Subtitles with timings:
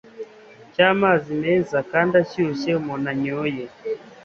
[0.73, 3.63] cyamazi meza kandi ashyushye umuntu anyoye